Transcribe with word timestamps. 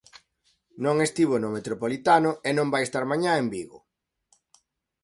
Non 0.83 0.95
estivo 1.07 1.35
no 1.41 1.53
Metropolitano 1.57 2.29
e 2.47 2.49
non 2.57 2.71
vai 2.73 2.83
estar 2.85 3.03
mañá 3.11 3.31
en 3.37 3.47
Vigo. 3.53 3.79